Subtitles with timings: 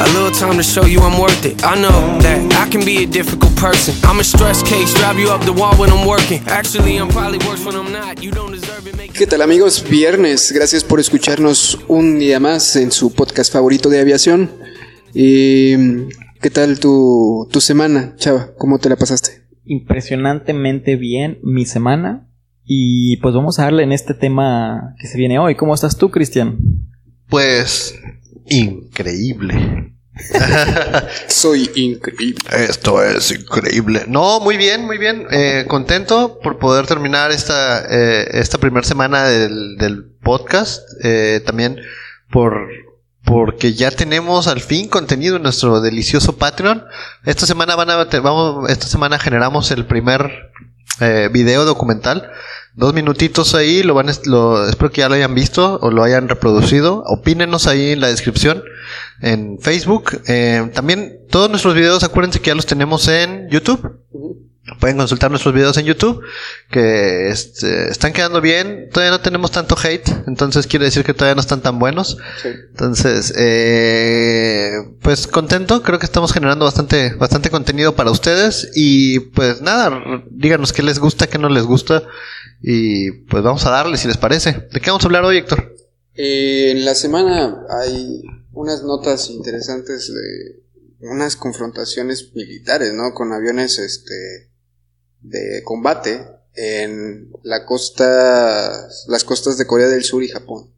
[0.00, 1.62] A little time to show you I'm worth it.
[1.64, 3.94] I know that I can be a difficult person.
[4.04, 6.42] I'm a stress case, drive you up the wall when I'm working.
[6.48, 8.22] Actually, I'm probably worse when I'm not.
[8.22, 8.96] You don't deserve it.
[8.96, 9.84] Make ¿Qué tal amigos?
[9.88, 14.50] Viernes, gracias por escucharnos un día más en su podcast favorito de aviación.
[15.14, 15.74] Y,
[16.40, 18.54] ¿Qué tal tu, tu semana, Chava?
[18.56, 19.40] ¿Cómo te la pasaste?
[19.70, 22.28] impresionantemente bien mi semana.
[22.64, 25.54] Y pues vamos a darle en este tema que se viene hoy.
[25.54, 26.58] ¿Cómo estás tú, Cristian?
[27.28, 27.94] Pues
[28.48, 29.94] increíble.
[31.28, 32.44] Soy increíble.
[32.52, 34.04] Esto es increíble.
[34.08, 35.26] No, muy bien, muy bien.
[35.30, 40.82] Eh, contento por poder terminar esta, eh, esta primera semana del, del podcast.
[41.02, 41.80] Eh, también
[42.30, 42.68] por
[43.24, 46.84] porque ya tenemos al fin contenido en nuestro delicioso Patreon.
[47.24, 50.50] Esta semana van a, vamos, esta semana generamos el primer
[51.00, 52.30] eh, video documental.
[52.74, 56.28] Dos minutitos ahí, lo van, lo, espero que ya lo hayan visto o lo hayan
[56.28, 57.04] reproducido.
[57.06, 58.62] Opínenos ahí en la descripción
[59.20, 60.22] en Facebook.
[60.26, 64.00] Eh, también todos nuestros videos, acuérdense que ya los tenemos en YouTube.
[64.78, 66.22] Pueden consultar nuestros videos en YouTube,
[66.70, 68.88] que este, están quedando bien.
[68.92, 72.18] Todavía no tenemos tanto hate, entonces quiere decir que todavía no están tan buenos.
[72.44, 78.70] Entonces, eh, pues contento, creo que estamos generando bastante, bastante contenido para ustedes.
[78.74, 82.04] Y pues nada, díganos qué les gusta, qué no les gusta.
[82.62, 84.68] Y pues vamos a darle si les parece.
[84.72, 85.74] ¿De qué vamos a hablar hoy, Héctor?
[86.14, 93.14] Eh, en la semana hay unas notas interesantes de unas confrontaciones militares, ¿no?
[93.14, 94.50] Con aviones, este,
[95.20, 100.70] de combate en la costa, las costas de Corea del Sur y Japón.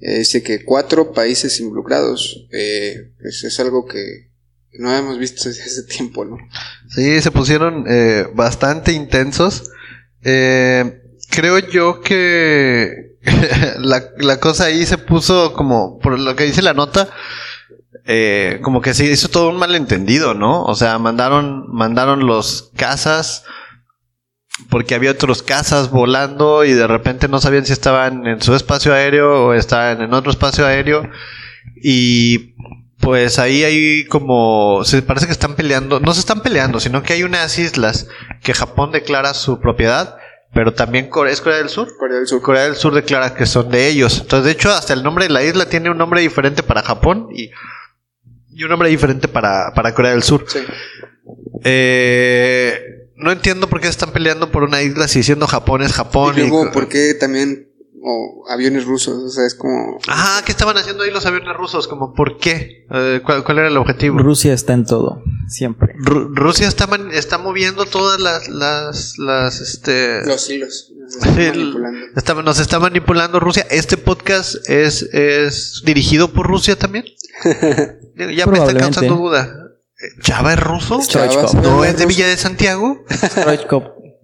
[0.00, 4.30] Eh, dice que cuatro países involucrados, eh, pues es algo que
[4.78, 6.38] no hemos visto desde hace tiempo, ¿no?
[6.88, 9.70] Sí, se pusieron eh, bastante intensos.
[10.22, 13.17] Eh, creo yo que
[13.78, 17.08] la, la cosa ahí se puso como, por lo que dice la nota,
[18.04, 20.64] eh, como que se hizo todo un malentendido, ¿no?
[20.64, 23.44] O sea, mandaron, mandaron los cazas
[24.70, 28.92] porque había otros cazas volando y de repente no sabían si estaban en su espacio
[28.92, 31.08] aéreo o estaban en otro espacio aéreo
[31.82, 32.54] y
[33.00, 37.12] pues ahí hay como se parece que están peleando, no se están peleando, sino que
[37.12, 38.08] hay unas islas
[38.42, 40.16] que Japón declara su propiedad,
[40.52, 41.94] pero también Corea, ¿es Corea del Sur.
[41.98, 42.40] Corea del Sur.
[42.42, 44.20] Corea del Sur declara que son de ellos.
[44.20, 47.28] Entonces, de hecho, hasta el nombre de la isla tiene un nombre diferente para Japón
[47.34, 47.50] y,
[48.50, 50.44] y un nombre diferente para, para Corea del Sur.
[50.48, 50.60] Sí.
[51.64, 52.80] Eh,
[53.16, 56.34] no entiendo por qué están peleando por una isla si siendo Japón es Japón.
[56.36, 57.67] Y luego, y- ¿por qué también
[58.02, 59.22] o aviones rusos?
[59.22, 59.98] O sea, es como...
[60.08, 61.88] Ajá, ¿qué estaban haciendo ahí los aviones rusos?
[61.88, 62.86] Como, ¿por qué?
[62.90, 64.18] Eh, ¿cuál, cuál era el objetivo?
[64.18, 65.94] Rusia está en todo, siempre.
[65.96, 70.24] Ru- Rusia está, man- está moviendo todas las, las, las, este...
[70.26, 70.92] Los hilos.
[71.08, 71.98] están manipulando.
[72.16, 73.66] está- nos está manipulando Rusia.
[73.70, 77.04] Este podcast es, es dirigido por Rusia también.
[78.36, 79.54] Ya me está causando duda.
[80.22, 81.00] ¿Chava es ruso?
[81.00, 81.54] Stoichkov.
[81.62, 83.04] ¿No es de Villa de Santiago?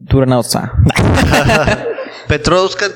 [0.08, 0.72] Turanausa.
[2.28, 2.86] ¿Petrovska,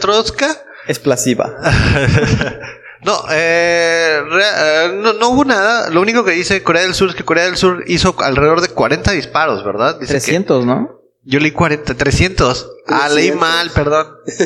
[0.88, 1.54] Explosiva.
[3.00, 5.88] No, eh, eh, no, no hubo nada.
[5.88, 8.69] Lo único que dice Corea del Sur es que Corea del Sur hizo alrededor de
[8.71, 10.00] 40 disparos, ¿verdad?
[10.00, 11.00] Dice que- 300, ¿no?
[11.22, 12.69] yo leí 40, 300.
[12.88, 13.41] Ah, leí 300.
[13.41, 14.06] mal, perdón.
[14.26, 14.41] Pe-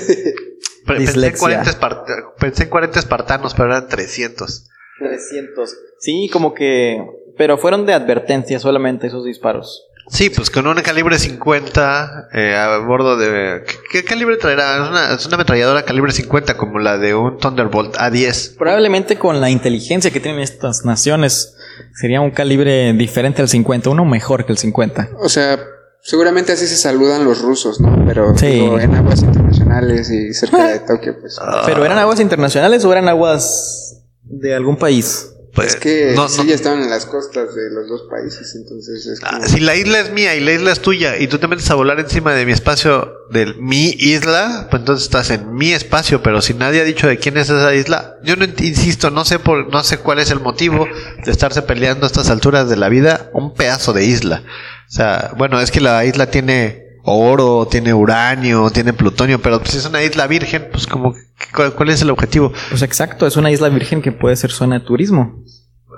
[0.85, 1.41] Pensé en, Dislexia.
[1.63, 4.69] 40 espart- pensé en 40 espartanos, pero eran 300.
[4.99, 5.77] 300.
[6.01, 6.99] Sí, como que...
[7.39, 9.87] Pero fueron de advertencia solamente esos disparos.
[10.13, 13.63] Sí, pues con un calibre 50 eh, a bordo de...
[13.67, 14.85] ¿Qué, qué calibre traerá?
[14.85, 18.59] Es una, es una ametralladora calibre 50 como la de un Thunderbolt A10.
[18.59, 21.57] Probablemente con la inteligencia que tienen estas naciones
[21.95, 25.09] sería un calibre diferente al 50, uno mejor que el 50.
[25.19, 25.59] O sea,
[26.03, 28.05] seguramente así se saludan los rusos, ¿no?
[28.07, 28.49] Pero Sí.
[28.49, 31.39] digo, en aguas internacionales y cerca de Tokio, pues.
[31.65, 35.32] ¿Pero eran aguas internacionales o eran aguas de algún país?
[35.55, 38.55] Pues, es que no- sí no- ya estaban en las costas de los dos países,
[38.55, 39.45] entonces es como...
[39.45, 41.71] Ah, si la isla es mía y la isla es tuya y tú te metes
[41.71, 46.23] a volar encima de mi espacio, de mi isla, pues entonces estás en mi espacio,
[46.23, 49.39] pero si nadie ha dicho de quién es esa isla, yo no insisto, no sé
[49.39, 50.89] por, no sé cuál es el motivo
[51.25, 54.43] de estarse peleando a estas alturas de la vida un pedazo de isla.
[54.89, 59.77] O sea, bueno, es que la isla tiene oro, tiene uranio, tiene plutonio, pero si
[59.77, 61.15] es una isla virgen, pues como,
[61.53, 62.53] ¿cuál, cuál es el objetivo?
[62.71, 65.42] Pues exacto, es una isla virgen que puede ser zona de turismo.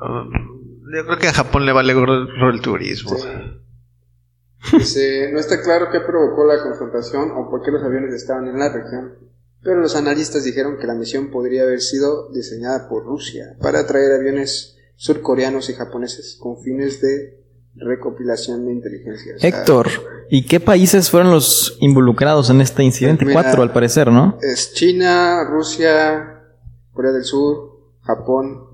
[0.05, 3.17] Yo creo que a Japón le vale gorro el turismo.
[4.73, 8.59] Dice, no está claro qué provocó la confrontación o por qué los aviones estaban en
[8.59, 9.15] la región,
[9.63, 14.13] pero los analistas dijeron que la misión podría haber sido diseñada por Rusia para atraer
[14.13, 17.45] aviones surcoreanos y japoneses con fines de
[17.77, 19.35] recopilación de inteligencia.
[19.37, 19.89] O sea, Héctor,
[20.31, 23.25] ¿y qué países fueron los involucrados en este incidente?
[23.25, 24.39] Mira, Cuatro, al parecer, ¿no?
[24.41, 26.43] Es China, Rusia,
[26.93, 28.74] Corea del Sur, Japón.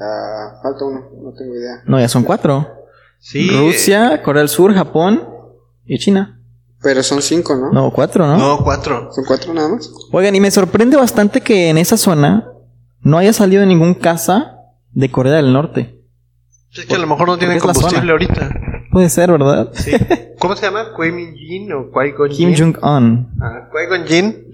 [0.00, 1.82] Ah, falta uno, no tengo idea.
[1.86, 2.66] No, ya son cuatro.
[3.18, 3.50] Sí.
[3.50, 5.28] Rusia, Corea del Sur, Japón
[5.84, 6.40] y China.
[6.80, 7.72] Pero son cinco, ¿no?
[7.72, 8.36] No, cuatro, ¿no?
[8.36, 9.10] No, cuatro.
[9.12, 9.90] Son cuatro nada más.
[10.12, 12.52] Oigan, y me sorprende bastante que en esa zona
[13.00, 14.58] no haya salido ningún caza
[14.92, 16.00] de Corea del Norte.
[16.72, 18.50] Es que a lo mejor no tienen combustible ahorita.
[18.98, 19.70] Puede ser, ¿verdad?
[19.74, 19.92] Sí.
[20.40, 20.92] ¿Cómo se llama?
[20.92, 22.52] ¿Kwei Min Jin o Kwai Gon Kim?
[22.52, 23.28] Jong-un.
[23.40, 24.50] Ah, Kwai Gon Jin,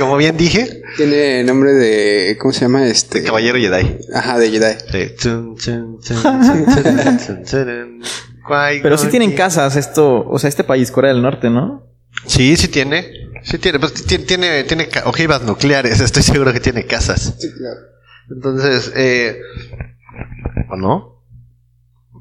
[0.00, 2.36] como, bien dije, Tiene nombre de.
[2.40, 2.88] ¿Cómo se llama?
[2.88, 3.22] Este.
[3.22, 3.98] Caballero Jedi.
[4.12, 5.14] Ajá, de Jedi.
[5.58, 7.56] Sí.
[8.44, 11.86] Kwai Pero sí tienen casas esto, o sea, este país, Corea del Norte, ¿no?
[12.26, 13.06] Sí, sí tiene.
[13.44, 13.78] Sí tiene.
[13.78, 16.00] Pues tiene, tiene, tiene ojivas nucleares.
[16.00, 17.36] Estoy seguro que tiene casas.
[17.38, 17.78] Sí, claro.
[18.28, 19.38] Entonces, eh,
[20.68, 21.11] ¿o no?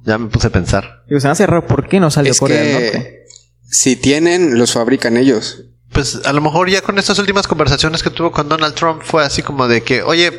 [0.03, 1.03] Ya me puse a pensar.
[1.07, 3.25] Digo, se me hace raro, ¿por qué no salió Es Corea del Norte?
[3.69, 5.65] Si tienen, los fabrican ellos.
[5.91, 9.23] Pues a lo mejor ya con estas últimas conversaciones que tuvo con Donald Trump fue
[9.23, 10.31] así como de que, oye,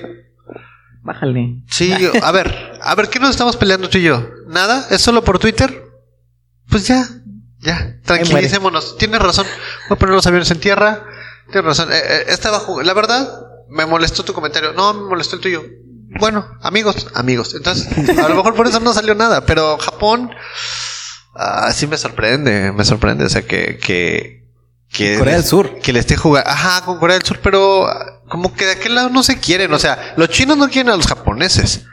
[1.03, 1.62] Bájale.
[1.69, 1.93] sí,
[2.23, 4.29] a ver, a ver, ¿qué nos estamos peleando tú y yo?
[4.49, 4.87] ¿Nada?
[4.91, 5.85] ¿Es solo por Twitter?
[6.70, 7.06] Pues ya,
[7.58, 8.97] ya, tranquilicémonos.
[8.97, 9.47] Tienes razón,
[9.88, 11.05] voy a poner los aviones en tierra.
[11.50, 11.93] Tienes razón.
[11.93, 13.29] Eh, eh, estaba La verdad,
[13.69, 14.73] me molestó tu comentario.
[14.73, 15.62] No, me molestó el tuyo.
[16.19, 17.55] Bueno, amigos, amigos.
[17.55, 17.88] Entonces,
[18.19, 19.44] a lo mejor por eso no salió nada.
[19.47, 20.31] Pero Japón,
[21.35, 23.25] ah, sí me sorprende, me sorprende.
[23.25, 24.49] O sea, que, que,
[24.91, 25.79] que Corea del Sur.
[25.81, 26.49] que le esté jugando.
[26.50, 29.73] Ajá, con Corea del Sur, pero ah, como que de aquel lado no se quieren.
[29.73, 31.87] O sea, los chinos no quieren a los japoneses.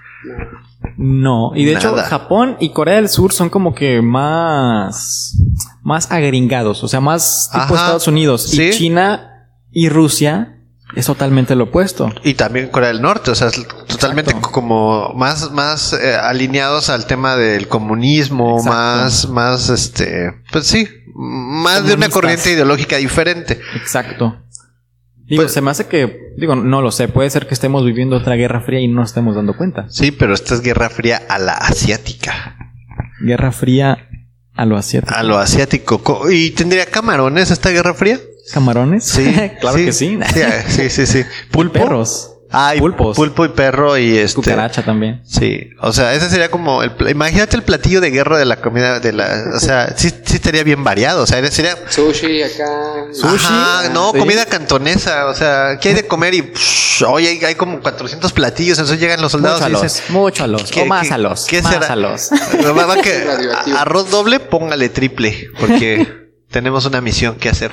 [0.97, 1.95] No, y de hecho.
[1.95, 5.37] Japón y Corea del Sur son como que más
[5.81, 7.75] más agringados, o sea, más tipo Ajá.
[7.75, 8.63] Estados Unidos Sí.
[8.63, 10.57] y China y Rusia
[10.95, 12.11] es totalmente lo opuesto.
[12.23, 13.65] Y también Corea del Norte, o sea, es
[13.99, 14.51] totalmente Exacto.
[14.51, 18.71] como más, más eh, alineados al tema del comunismo, Exacto.
[18.77, 23.59] más, más, este, pues sí, más de una corriente ideológica diferente.
[23.75, 24.41] Exacto.
[25.25, 28.15] Digo, Pues- se me hace que, digo, no lo sé, puede ser que estemos viviendo
[28.17, 29.85] otra guerra fría y no nos estemos dando cuenta.
[29.89, 32.55] Sí, pero esta es guerra fría a la asiática,
[33.21, 34.07] Guerra fría
[34.55, 35.13] a lo asiático.
[35.13, 35.99] a lo asiático.
[36.01, 38.19] Co- ¿Y tendría camarones esta guerra fría?
[38.53, 39.03] ¿Camarones?
[39.05, 39.23] Sí,
[39.61, 40.17] claro que sí.
[40.33, 41.23] Sí, sí, sí, sí.
[41.51, 41.73] ¿Pulpo?
[41.79, 42.31] Perros.
[42.51, 43.15] Ah, y Pulpos.
[43.15, 44.35] Pulpo y perro y este.
[44.35, 45.21] Cucaracha también.
[45.23, 48.99] Sí, o sea, ese sería como el imagínate el platillo de guerra de la comida
[48.99, 53.05] de la, o sea, sí, sí estaría bien variado, o sea, sería Sushi acá.
[53.13, 53.45] Sushi.
[53.45, 54.17] Ajá, no, Sí.
[54.19, 56.33] comida cantonesa, o sea, ¿qué hay de comer?
[56.33, 59.83] Y psh, oye, hay, hay como 400 platillos, entonces llegan los soldados Mucho a y
[59.83, 61.87] dicen, mucho a los, ¿qué- o más a los, qué más será?
[61.93, 62.29] a los.
[62.65, 63.27] Va- va que-
[63.77, 67.71] arroz doble, póngale triple, porque tenemos una misión que hacer.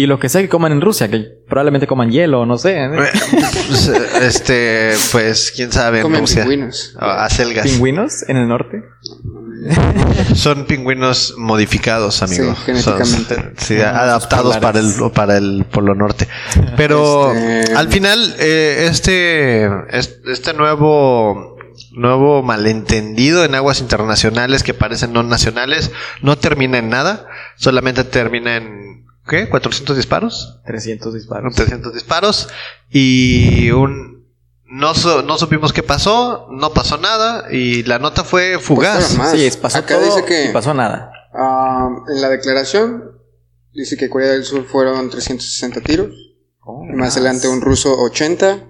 [0.00, 2.84] Y lo que sea que coman en Rusia, que probablemente coman hielo, no sé.
[2.84, 2.88] ¿eh?
[2.94, 3.88] Pues,
[4.22, 6.42] este, pues, quién sabe, en Comen Rusia.
[6.42, 6.94] pingüinos.
[7.00, 7.66] Ah, acelgas.
[7.66, 8.84] ¿Pingüinos en el norte?
[10.36, 12.54] Son pingüinos modificados, amigo.
[12.54, 13.34] Sí, genéticamente.
[13.34, 16.28] Son- sí, Ah, adaptados para el, para el Polo Norte.
[16.76, 21.56] Pero Este- al final, eh, este, es- este nuevo,
[21.90, 25.90] nuevo malentendido en aguas internacionales que parecen no nacionales
[26.22, 27.26] no termina en nada.
[27.56, 29.48] Solamente termina en, ¿qué?
[29.48, 30.60] ¿400 disparos?
[30.66, 31.54] 300 disparos.
[31.54, 32.48] 300 disparos
[32.90, 34.18] y un
[34.64, 34.92] no,
[35.24, 38.98] no supimos qué pasó, no pasó nada y la nota fue fugaz.
[39.04, 39.30] fueron más.
[39.32, 41.10] Sí, es- pasó Acá todo dice que- y pasó nada.
[41.32, 43.12] Ah, en la declaración
[43.72, 46.08] dice que Corea del Sur fueron 360 tiros.
[46.90, 48.64] y más adelante un ruso 80.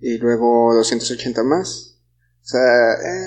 [0.00, 1.96] Y luego 280 más.
[2.42, 2.60] O sea,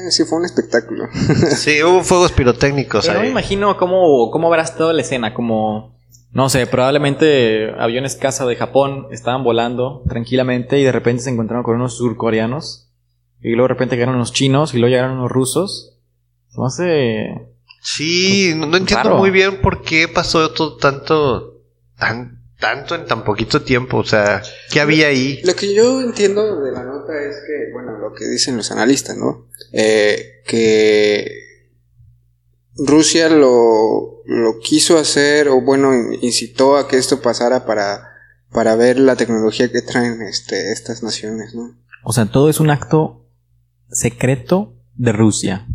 [0.05, 1.07] eh, sí fue un espectáculo.
[1.57, 3.31] Sí, hubo fuegos pirotécnicos Pero no me ahí.
[3.31, 5.99] imagino cómo, cómo habrá estado la escena, como...
[6.33, 11.63] No sé, probablemente aviones caza de Japón estaban volando tranquilamente y de repente se encontraron
[11.63, 12.89] con unos surcoreanos.
[13.41, 15.97] Y luego de repente llegaron unos chinos y luego llegaron unos rusos.
[16.49, 17.47] Se me hace...
[17.81, 19.17] Sí, no, no entiendo Raro.
[19.17, 21.61] muy bien por qué pasó todo tanto,
[21.97, 23.97] tan, tanto en tan poquito tiempo.
[23.97, 25.41] O sea, ¿qué había ahí?
[25.43, 29.17] Lo que yo entiendo de la nota es que, bueno, lo que dicen los analistas,
[29.17, 29.47] ¿no?
[29.73, 31.50] Eh, que
[32.85, 38.07] Rusia lo, lo quiso hacer, o bueno, incitó a que esto pasara para,
[38.51, 41.77] para ver la tecnología que traen este, estas naciones, ¿no?
[42.03, 43.27] O sea, todo es un acto
[43.89, 45.67] secreto de Rusia.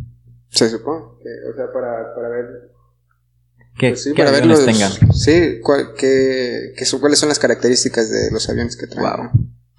[0.49, 2.45] Se supone, que, o sea, para, para ver,
[3.77, 4.91] Que, pues sí, para ver los- tengan.
[5.13, 5.93] sí, cuál-
[6.85, 9.29] son- cuáles son las características de los aviones que traen.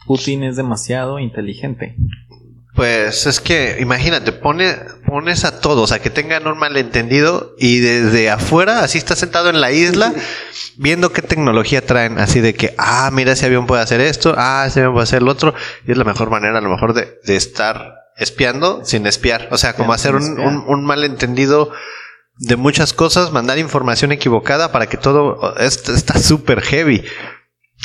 [0.06, 1.96] Putin es demasiado inteligente.
[2.78, 4.72] Pues es que, imagínate, pone,
[5.04, 9.60] pones a todos a que tengan un malentendido y desde afuera, así estás sentado en
[9.60, 10.14] la isla,
[10.76, 14.62] viendo qué tecnología traen, así de que, ah, mira, ese avión puede hacer esto, ah,
[14.68, 15.56] ese avión puede hacer lo otro,
[15.88, 19.48] y es la mejor manera, a lo mejor, de, de estar espiando sin espiar.
[19.50, 21.72] O sea, como hacer un, un, un malentendido
[22.36, 27.04] de muchas cosas, mandar información equivocada para que todo esto está súper heavy.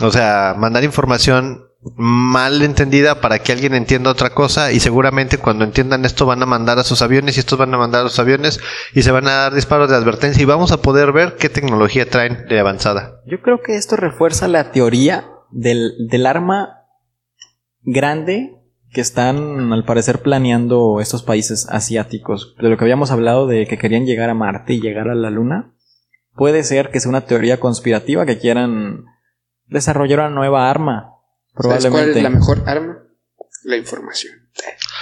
[0.01, 5.65] O sea, mandar información mal entendida para que alguien entienda otra cosa y seguramente cuando
[5.65, 8.19] entiendan esto van a mandar a sus aviones y estos van a mandar a sus
[8.19, 8.59] aviones
[8.93, 12.09] y se van a dar disparos de advertencia y vamos a poder ver qué tecnología
[12.09, 13.21] traen de avanzada.
[13.25, 16.85] Yo creo que esto refuerza la teoría del, del arma
[17.81, 22.55] grande que están al parecer planeando estos países asiáticos.
[22.61, 25.31] De lo que habíamos hablado de que querían llegar a Marte y llegar a la
[25.31, 25.73] Luna.
[26.35, 29.05] Puede ser que sea una teoría conspirativa que quieran
[29.65, 31.12] desarrollar una nueva arma
[31.59, 32.97] ¿Sabes cuál es la mejor arma?
[33.63, 34.33] La información.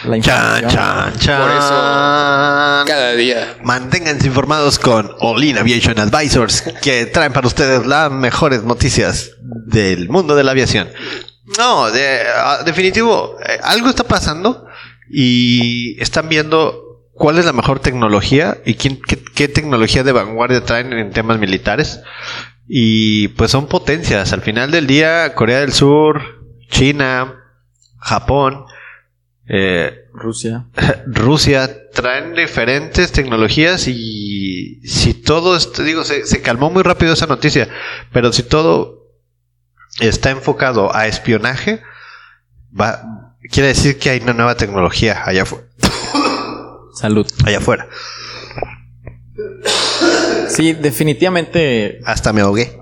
[0.05, 0.61] La información.
[0.61, 1.41] Chan, chan, chan.
[1.41, 3.57] Por eso, cada día.
[3.63, 10.35] Manténganse informados con Olin Aviation Advisors, que traen para ustedes las mejores noticias del mundo
[10.35, 10.89] de la aviación.
[11.57, 12.19] No, de,
[12.61, 14.65] uh, definitivo, eh, algo está pasando
[15.09, 20.63] y están viendo cuál es la mejor tecnología y quién, qué, qué tecnología de vanguardia
[20.63, 21.99] traen en temas militares.
[22.67, 24.31] Y pues son potencias.
[24.31, 26.40] Al final del día, Corea del Sur,
[26.71, 27.35] China,
[27.99, 28.65] Japón,
[29.47, 30.65] eh, Rusia.
[31.05, 37.27] Rusia traen diferentes tecnologías y si todo esto, digo, se, se, calmó muy rápido esa
[37.27, 37.69] noticia,
[38.11, 39.11] pero si todo
[39.99, 41.81] está enfocado a espionaje,
[42.79, 45.67] va, quiere decir que hay una nueva tecnología allá afuera.
[46.93, 47.27] Salud.
[47.45, 47.87] Allá afuera.
[50.47, 51.99] Sí, definitivamente.
[52.05, 52.79] Hasta me ahogué.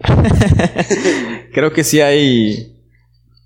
[1.58, 2.76] Creo que sí hay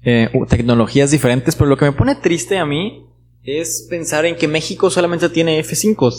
[0.05, 3.07] eh, tecnologías diferentes, pero lo que me pone triste a mí
[3.43, 6.13] es pensar en que México solamente tiene F5.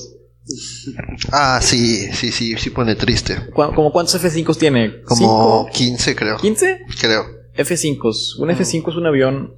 [1.31, 3.35] Ah, sí, sí, sí, sí pone triste.
[3.53, 5.03] ¿Cu ¿Como cuántos F5 tiene?
[5.03, 5.69] Como ¿Cinco?
[5.71, 6.37] 15, creo.
[6.39, 6.79] ¿15?
[6.99, 7.25] Creo.
[7.55, 8.39] F5.
[8.39, 9.53] Un F5 es un avión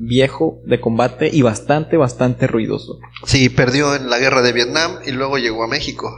[0.00, 2.98] viejo de combate y bastante, bastante ruidoso.
[3.26, 6.12] Sí, perdió en la guerra de Vietnam y luego llegó a México.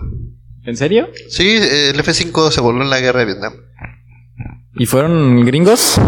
[0.65, 1.09] ¿En serio?
[1.29, 3.53] Sí, el F5 se voló en la guerra de Vietnam.
[4.79, 6.01] ¿Y fueron gringos?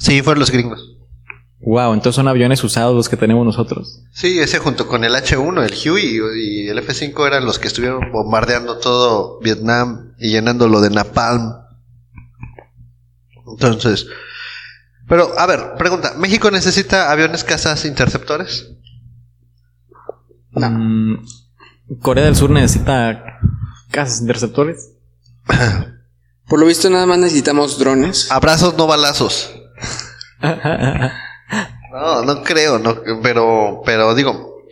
[0.00, 0.96] Sí, fueron los gringos.
[1.60, 4.02] Wow, entonces son aviones usados los que tenemos nosotros.
[4.12, 8.10] Sí, ese junto con el H1, el Huey y el F5 eran los que estuvieron
[8.10, 11.54] bombardeando todo Vietnam y llenándolo de napalm.
[13.46, 14.06] Entonces,
[15.06, 18.70] pero a ver, pregunta, ¿México necesita aviones cazas interceptores?
[20.52, 20.70] No.
[20.70, 21.26] Mm,
[22.00, 23.38] Corea del Sur necesita
[23.90, 24.92] cazas interceptores.
[26.50, 28.28] Por lo visto nada más necesitamos drones.
[28.32, 29.54] Abrazos no balazos.
[30.42, 34.64] no, no creo, no, pero, pero digo,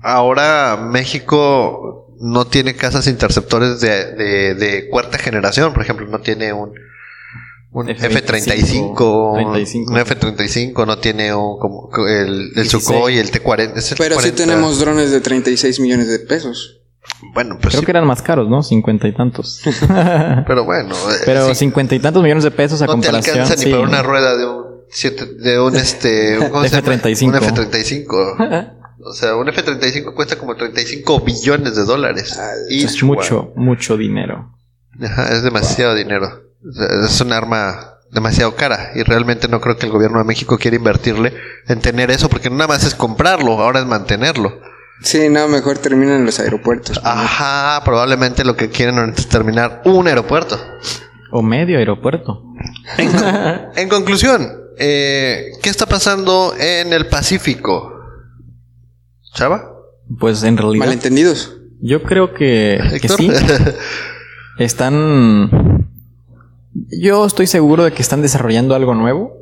[0.00, 6.52] ahora México no tiene casas interceptores de, de, de cuarta generación, por ejemplo, no tiene
[6.52, 6.72] un,
[7.70, 13.94] un F-35, F un F-35, no tiene un, como el, el Sukhoi, el T-40.
[13.98, 14.22] Pero 40.
[14.22, 16.81] sí tenemos drones de 36 millones de pesos.
[17.34, 17.86] Bueno, pues Creo sí.
[17.86, 18.62] que eran más caros, ¿no?
[18.62, 19.62] Cincuenta y tantos.
[20.46, 20.94] Pero bueno.
[21.24, 21.96] Pero cincuenta sí.
[21.96, 23.38] y tantos millones de pesos a no comparación.
[23.38, 26.70] No te alcanza ni para una rueda de un, siete, de un este, ¿cómo se
[26.70, 26.94] llama?
[26.94, 27.28] F-35.
[27.28, 28.72] Un F-35.
[29.04, 32.38] o sea, un F-35 cuesta como 35 billones de dólares.
[32.68, 34.52] Y es mucho, mucho dinero.
[35.00, 36.42] Ajá, es demasiado dinero.
[37.04, 40.76] Es un arma demasiado cara y realmente no creo que el gobierno de México quiera
[40.76, 41.32] invertirle
[41.66, 44.60] en tener eso porque no nada más es comprarlo, ahora es mantenerlo.
[45.02, 47.00] Sí, no, mejor terminan en los aeropuertos.
[47.02, 50.58] Ajá, probablemente lo que quieren es terminar un aeropuerto.
[51.30, 52.42] O medio aeropuerto.
[52.98, 53.10] En,
[53.76, 57.92] en conclusión, eh, ¿qué está pasando en el Pacífico?
[59.34, 59.72] ¿Chava?
[60.18, 60.84] Pues en realidad.
[60.84, 61.56] Malentendidos.
[61.80, 63.30] Yo creo que, que sí.
[64.58, 65.88] Están.
[67.00, 69.41] Yo estoy seguro de que están desarrollando algo nuevo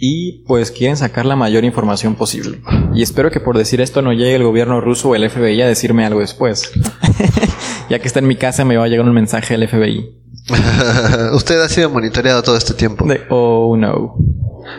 [0.00, 2.60] y pues quieren sacar la mayor información posible.
[2.94, 5.66] Y espero que por decir esto no llegue el gobierno ruso o el FBI a
[5.66, 6.70] decirme algo después.
[7.90, 10.16] ya que está en mi casa me va a llegar un mensaje del FBI.
[11.34, 13.04] Usted ha sido monitoreado todo este tiempo.
[13.06, 14.16] De, oh no.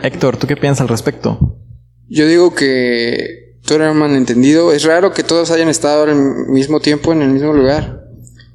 [0.02, 1.58] Héctor, ¿tú qué piensas al respecto?
[2.08, 4.72] Yo digo que todo era malentendido.
[4.72, 6.16] Es raro que todos hayan estado al
[6.48, 8.00] mismo tiempo en el mismo lugar.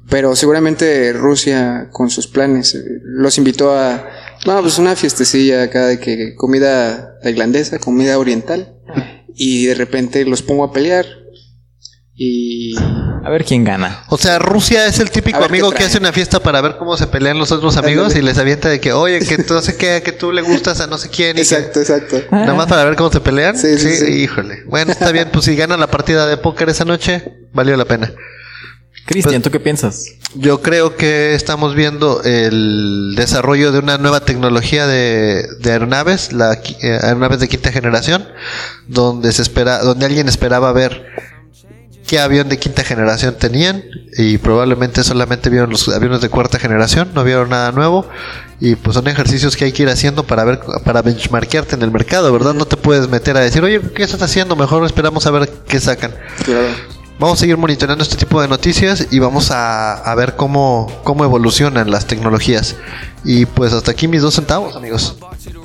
[0.08, 4.08] Pero seguramente Rusia, con sus planes, los invitó a
[4.46, 8.72] no, pues una fiestecilla acá de que comida tailandesa, comida oriental.
[9.34, 11.04] Y de repente los pongo a pelear.
[12.18, 14.04] Y A ver quién gana.
[14.08, 17.06] O sea, Rusia es el típico amigo que hace una fiesta para ver cómo se
[17.08, 18.20] pelean los otros amigos Ándale.
[18.20, 20.80] y les avienta de que, oye, que tú no sé qué, que tú le gustas
[20.80, 21.32] a no sé quién.
[21.32, 22.22] y que- Exacto, exacto.
[22.30, 23.58] Nada más para ver cómo se pelean.
[23.58, 24.06] Sí, sí, sí.
[24.06, 24.62] híjole.
[24.66, 27.22] Bueno, está bien, pues si ganan la partida de póker esa noche,
[27.52, 28.10] valió la pena.
[29.04, 30.06] Cristian, ¿tú qué piensas?
[30.34, 36.54] Yo creo que estamos viendo el desarrollo de una nueva tecnología de, de aeronaves, la
[36.54, 38.26] eh, aeronaves de quinta generación,
[38.88, 41.06] donde se espera, donde alguien esperaba ver
[42.06, 43.82] qué avión de quinta generación tenían
[44.16, 48.08] y probablemente solamente vieron los aviones de cuarta generación, no vieron nada nuevo
[48.60, 51.90] y pues son ejercicios que hay que ir haciendo para ver para benchmarkearte en el
[51.90, 52.54] mercado, ¿verdad?
[52.54, 54.56] No te puedes meter a decir, "Oye, ¿qué estás haciendo?
[54.56, 56.95] Mejor esperamos a ver qué sacan." Claro.
[57.18, 61.24] Vamos a seguir monitoreando este tipo de noticias y vamos a, a ver cómo, cómo
[61.24, 62.76] evolucionan las tecnologías.
[63.24, 65.16] Y pues hasta aquí mis dos centavos, amigos.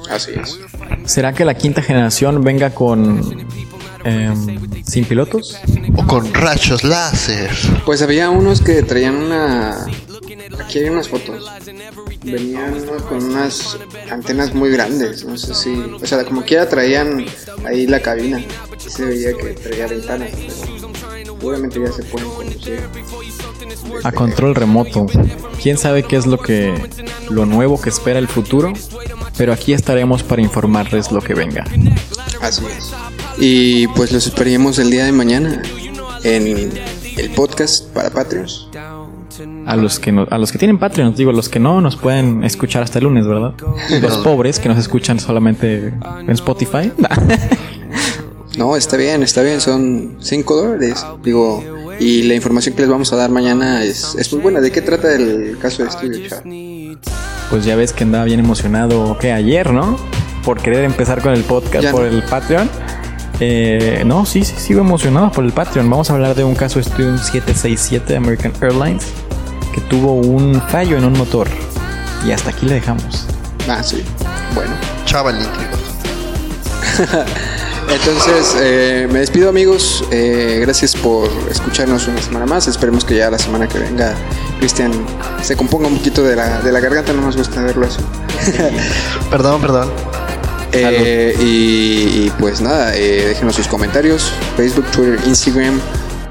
[0.10, 0.58] Así es.
[1.06, 3.46] ¿Será que la quinta generación venga con...
[4.04, 5.58] em, sin pilotos?
[5.96, 7.52] O con rayos láser.
[7.86, 9.86] Pues había unos que traían una.
[10.64, 11.50] Aquí hay unas fotos.
[12.24, 13.78] Venían unos con unas
[14.10, 15.26] antenas muy grandes.
[15.26, 15.76] No sé si.
[16.02, 17.26] O sea, como quiera traían
[17.66, 18.40] ahí la cabina.
[18.40, 20.30] Y se veía que traía ventanas.
[20.32, 20.81] Pero
[21.42, 22.80] obviamente ya se pueden conducir.
[24.04, 25.08] A control remoto.
[25.62, 26.74] ¿Quién sabe qué es lo que...
[27.30, 28.74] lo nuevo que espera el futuro?
[29.38, 31.64] Pero aquí estaremos para informarles lo que venga.
[32.42, 32.94] Así es.
[33.40, 35.62] Y pues los esperaremos el día de mañana
[36.24, 36.72] en
[37.18, 38.68] el podcast para Patreons.
[39.66, 42.44] A los que no- a los que tienen Patreon, digo, los que no nos pueden
[42.44, 43.54] escuchar hasta el lunes, ¿verdad?
[44.02, 46.92] Los pobres que nos escuchan solamente en Spotify.
[48.62, 51.04] No, está bien, está bien, son 5 dólares.
[51.24, 51.64] Digo,
[52.00, 54.62] y la información que les vamos a dar mañana es, es muy buena.
[54.62, 56.44] ¿De qué trata el caso de Steve Chao?
[57.50, 59.98] Pues ya ves que andaba bien emocionado, que ayer, ¿no?
[60.46, 62.08] Por querer empezar con el podcast Ya por no.
[62.10, 62.70] el Patreon.
[63.40, 65.90] Eh, no, sí, sí, sigo emocionado por el Patreon.
[65.90, 69.06] Vamos a hablar de un caso de Student 767 de American Airlines
[69.74, 71.48] que tuvo un fallo en un motor.
[72.28, 73.26] Y hasta aquí le dejamos.
[73.68, 74.04] Ah, sí.
[74.54, 74.74] Bueno.
[75.06, 75.40] Chaval.
[77.94, 80.04] Entonces, eh, me despido amigos.
[80.12, 82.68] Eh, gracias por escucharnos una semana más.
[82.68, 84.16] Esperemos que ya la semana que venga
[84.60, 84.92] Cristian
[85.42, 87.14] se componga un poquito de la, de la garganta.
[87.14, 88.00] No nos gusta verlo así.
[89.30, 89.90] Perdón, perdón.
[90.74, 94.32] Eh, y, y pues nada, eh, déjenos sus comentarios.
[94.56, 95.80] Facebook, Twitter, Instagram,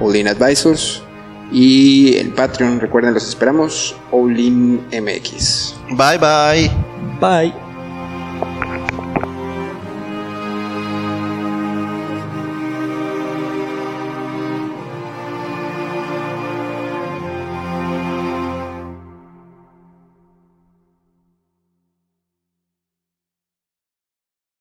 [0.00, 1.02] Olin Advisors.
[1.52, 3.96] Y el Patreon, recuerden, los esperamos.
[4.12, 5.74] Olin MX.
[5.90, 6.70] Bye bye.
[7.20, 7.69] Bye.